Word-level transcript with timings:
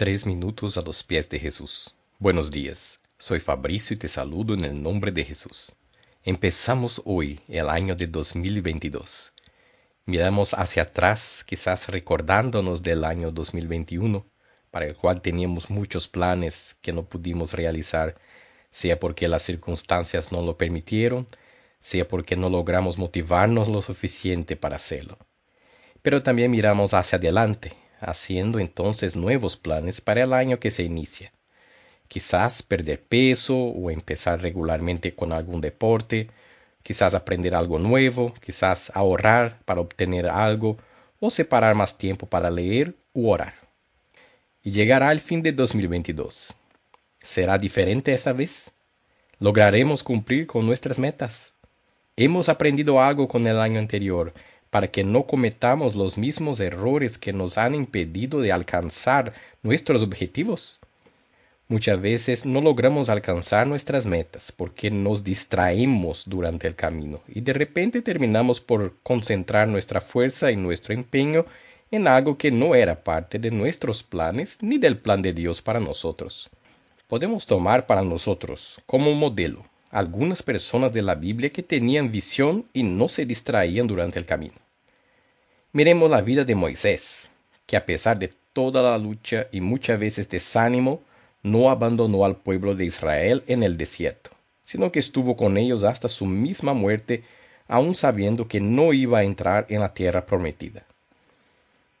Tres 0.00 0.24
minutos 0.24 0.78
a 0.78 0.80
los 0.80 1.04
pies 1.04 1.28
de 1.28 1.38
Jesús. 1.38 1.94
Buenos 2.18 2.50
días, 2.50 2.98
soy 3.18 3.38
Fabricio 3.38 3.92
y 3.92 3.98
te 3.98 4.08
saludo 4.08 4.54
en 4.54 4.64
el 4.64 4.82
nombre 4.82 5.12
de 5.12 5.26
Jesús. 5.26 5.76
Empezamos 6.24 7.02
hoy 7.04 7.38
el 7.48 7.68
año 7.68 7.94
de 7.94 8.06
2022. 8.06 9.34
Miramos 10.06 10.54
hacia 10.54 10.84
atrás, 10.84 11.44
quizás 11.44 11.90
recordándonos 11.90 12.82
del 12.82 13.04
año 13.04 13.30
2021, 13.30 14.24
para 14.70 14.86
el 14.86 14.96
cual 14.96 15.20
teníamos 15.20 15.68
muchos 15.68 16.08
planes 16.08 16.78
que 16.80 16.94
no 16.94 17.04
pudimos 17.04 17.52
realizar, 17.52 18.14
sea 18.70 18.98
porque 18.98 19.28
las 19.28 19.42
circunstancias 19.42 20.32
no 20.32 20.40
lo 20.40 20.56
permitieron, 20.56 21.28
sea 21.78 22.08
porque 22.08 22.36
no 22.36 22.48
logramos 22.48 22.96
motivarnos 22.96 23.68
lo 23.68 23.82
suficiente 23.82 24.56
para 24.56 24.76
hacerlo. 24.76 25.18
Pero 26.00 26.22
también 26.22 26.50
miramos 26.50 26.94
hacia 26.94 27.18
adelante, 27.18 27.74
haciendo 28.00 28.58
entonces 28.58 29.16
nuevos 29.16 29.56
planes 29.56 30.00
para 30.00 30.22
el 30.22 30.32
año 30.32 30.58
que 30.58 30.70
se 30.70 30.82
inicia. 30.82 31.32
Quizás 32.08 32.62
perder 32.62 33.02
peso 33.02 33.56
o 33.56 33.90
empezar 33.90 34.42
regularmente 34.42 35.14
con 35.14 35.32
algún 35.32 35.60
deporte, 35.60 36.28
quizás 36.82 37.14
aprender 37.14 37.54
algo 37.54 37.78
nuevo, 37.78 38.34
quizás 38.44 38.90
ahorrar 38.94 39.60
para 39.64 39.80
obtener 39.80 40.26
algo 40.26 40.76
o 41.20 41.30
separar 41.30 41.74
más 41.74 41.98
tiempo 41.98 42.26
para 42.26 42.50
leer 42.50 42.96
u 43.12 43.30
orar. 43.30 43.54
Y 44.62 44.72
llegará 44.72 45.12
el 45.12 45.20
fin 45.20 45.42
de 45.42 45.52
2022. 45.52 46.54
¿Será 47.20 47.58
diferente 47.58 48.12
esta 48.12 48.32
vez? 48.32 48.72
¿Lograremos 49.38 50.02
cumplir 50.02 50.46
con 50.46 50.66
nuestras 50.66 50.98
metas? 50.98 51.54
¿Hemos 52.16 52.48
aprendido 52.48 53.00
algo 53.00 53.28
con 53.28 53.46
el 53.46 53.60
año 53.60 53.78
anterior 53.78 54.32
para 54.70 54.88
que 54.88 55.04
no 55.04 55.26
cometamos 55.26 55.94
los 55.96 56.16
mismos 56.16 56.60
errores 56.60 57.18
que 57.18 57.32
nos 57.32 57.58
han 57.58 57.74
impedido 57.74 58.40
de 58.40 58.52
alcanzar 58.52 59.32
nuestros 59.62 60.02
objetivos. 60.02 60.80
Muchas 61.68 62.00
veces 62.00 62.46
no 62.46 62.60
logramos 62.60 63.08
alcanzar 63.08 63.66
nuestras 63.66 64.06
metas 64.06 64.50
porque 64.50 64.90
nos 64.90 65.22
distraemos 65.22 66.24
durante 66.26 66.66
el 66.66 66.74
camino 66.74 67.20
y 67.28 67.42
de 67.42 67.52
repente 67.52 68.02
terminamos 68.02 68.60
por 68.60 68.96
concentrar 69.02 69.68
nuestra 69.68 70.00
fuerza 70.00 70.50
y 70.50 70.56
nuestro 70.56 70.94
empeño 70.94 71.46
en 71.92 72.08
algo 72.08 72.38
que 72.38 72.50
no 72.50 72.74
era 72.74 73.02
parte 73.02 73.38
de 73.38 73.50
nuestros 73.50 74.02
planes 74.02 74.58
ni 74.62 74.78
del 74.78 74.98
plan 74.98 75.22
de 75.22 75.32
Dios 75.32 75.62
para 75.62 75.80
nosotros. 75.80 76.50
Podemos 77.08 77.46
tomar 77.46 77.86
para 77.86 78.02
nosotros 78.02 78.80
como 78.86 79.14
modelo 79.14 79.64
algunas 79.90 80.42
personas 80.42 80.92
de 80.92 81.02
la 81.02 81.16
Biblia 81.16 81.50
que 81.50 81.62
tenían 81.62 82.12
visión 82.12 82.66
y 82.72 82.84
no 82.84 83.08
se 83.08 83.26
distraían 83.26 83.86
durante 83.86 84.18
el 84.18 84.24
camino. 84.24 84.54
Miremos 85.72 86.10
la 86.10 86.20
vida 86.20 86.44
de 86.44 86.54
Moisés, 86.54 87.28
que 87.66 87.76
a 87.76 87.84
pesar 87.84 88.18
de 88.18 88.32
toda 88.52 88.82
la 88.82 88.98
lucha 88.98 89.48
y 89.52 89.60
muchas 89.60 89.98
veces 89.98 90.28
desánimo, 90.28 91.02
no 91.42 91.70
abandonó 91.70 92.24
al 92.24 92.36
pueblo 92.36 92.74
de 92.74 92.84
Israel 92.84 93.42
en 93.46 93.62
el 93.62 93.76
desierto, 93.76 94.30
sino 94.64 94.92
que 94.92 94.98
estuvo 94.98 95.36
con 95.36 95.56
ellos 95.56 95.84
hasta 95.84 96.08
su 96.08 96.26
misma 96.26 96.72
muerte, 96.72 97.24
aun 97.66 97.94
sabiendo 97.94 98.46
que 98.46 98.60
no 98.60 98.92
iba 98.92 99.18
a 99.18 99.24
entrar 99.24 99.66
en 99.68 99.80
la 99.80 99.94
tierra 99.94 100.26
prometida. 100.26 100.84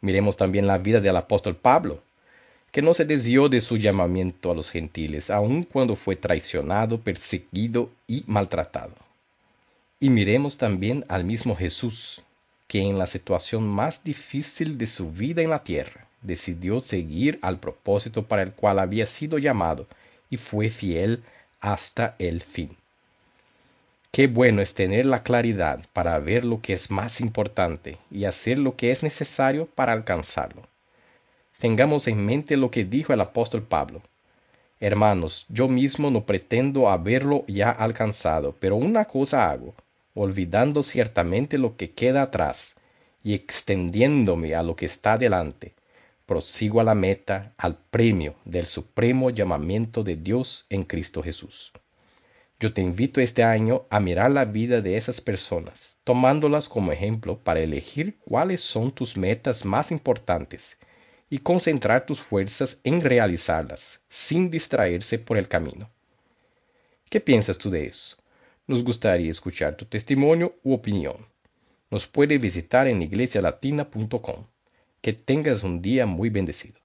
Miremos 0.00 0.36
también 0.36 0.66
la 0.66 0.78
vida 0.78 1.00
del 1.00 1.16
apóstol 1.16 1.56
Pablo, 1.56 2.02
que 2.76 2.82
no 2.82 2.92
se 2.92 3.06
desvió 3.06 3.48
de 3.48 3.62
su 3.62 3.78
llamamiento 3.78 4.50
a 4.50 4.54
los 4.54 4.70
gentiles, 4.70 5.30
aun 5.30 5.62
cuando 5.62 5.96
fue 5.96 6.14
traicionado, 6.14 7.00
perseguido 7.00 7.88
y 8.06 8.22
maltratado. 8.26 8.92
Y 9.98 10.10
miremos 10.10 10.58
también 10.58 11.02
al 11.08 11.24
mismo 11.24 11.56
Jesús, 11.56 12.22
que 12.68 12.82
en 12.82 12.98
la 12.98 13.06
situación 13.06 13.66
más 13.66 14.04
difícil 14.04 14.76
de 14.76 14.86
su 14.86 15.10
vida 15.10 15.40
en 15.40 15.48
la 15.48 15.64
tierra, 15.64 16.06
decidió 16.20 16.80
seguir 16.80 17.38
al 17.40 17.58
propósito 17.60 18.24
para 18.24 18.42
el 18.42 18.52
cual 18.52 18.78
había 18.78 19.06
sido 19.06 19.38
llamado 19.38 19.86
y 20.28 20.36
fue 20.36 20.68
fiel 20.68 21.24
hasta 21.60 22.14
el 22.18 22.42
fin. 22.42 22.76
Qué 24.12 24.26
bueno 24.26 24.60
es 24.60 24.74
tener 24.74 25.06
la 25.06 25.22
claridad 25.22 25.82
para 25.94 26.18
ver 26.18 26.44
lo 26.44 26.60
que 26.60 26.74
es 26.74 26.90
más 26.90 27.22
importante 27.22 27.96
y 28.10 28.26
hacer 28.26 28.58
lo 28.58 28.76
que 28.76 28.90
es 28.90 29.02
necesario 29.02 29.64
para 29.64 29.94
alcanzarlo. 29.94 30.60
Tengamos 31.58 32.06
en 32.06 32.26
mente 32.26 32.58
lo 32.58 32.70
que 32.70 32.84
dijo 32.84 33.14
el 33.14 33.20
apóstol 33.22 33.62
Pablo. 33.62 34.02
Hermanos, 34.78 35.46
yo 35.48 35.68
mismo 35.68 36.10
no 36.10 36.26
pretendo 36.26 36.90
haberlo 36.90 37.46
ya 37.48 37.70
alcanzado, 37.70 38.54
pero 38.60 38.76
una 38.76 39.06
cosa 39.06 39.50
hago, 39.50 39.74
olvidando 40.14 40.82
ciertamente 40.82 41.56
lo 41.56 41.74
que 41.78 41.92
queda 41.92 42.20
atrás 42.20 42.76
y 43.24 43.32
extendiéndome 43.32 44.54
a 44.54 44.62
lo 44.62 44.76
que 44.76 44.84
está 44.84 45.16
delante, 45.16 45.72
prosigo 46.26 46.78
a 46.82 46.84
la 46.84 46.94
meta, 46.94 47.54
al 47.56 47.78
premio 47.78 48.34
del 48.44 48.66
supremo 48.66 49.30
llamamiento 49.30 50.04
de 50.04 50.16
Dios 50.16 50.66
en 50.68 50.84
Cristo 50.84 51.22
Jesús. 51.22 51.72
Yo 52.60 52.74
te 52.74 52.82
invito 52.82 53.22
este 53.22 53.44
año 53.44 53.86
a 53.88 53.98
mirar 53.98 54.30
la 54.30 54.44
vida 54.44 54.82
de 54.82 54.98
esas 54.98 55.22
personas, 55.22 55.96
tomándolas 56.04 56.68
como 56.68 56.92
ejemplo 56.92 57.38
para 57.38 57.60
elegir 57.60 58.18
cuáles 58.26 58.60
son 58.60 58.92
tus 58.92 59.16
metas 59.16 59.64
más 59.64 59.90
importantes 59.90 60.76
y 61.28 61.38
concentrar 61.38 62.06
tus 62.06 62.20
fuerzas 62.20 62.80
en 62.84 63.00
realizarlas, 63.00 64.00
sin 64.08 64.50
distraerse 64.50 65.18
por 65.18 65.36
el 65.36 65.48
camino. 65.48 65.90
¿Qué 67.08 67.20
piensas 67.20 67.58
tú 67.58 67.70
de 67.70 67.86
eso? 67.86 68.16
Nos 68.66 68.82
gustaría 68.82 69.30
escuchar 69.30 69.76
tu 69.76 69.84
testimonio 69.84 70.56
u 70.64 70.74
opinión. 70.74 71.16
Nos 71.90 72.06
puede 72.08 72.38
visitar 72.38 72.88
en 72.88 73.00
iglesialatina.com. 73.00 74.46
Que 75.00 75.12
tengas 75.12 75.62
un 75.62 75.80
día 75.80 76.04
muy 76.04 76.30
bendecido. 76.30 76.74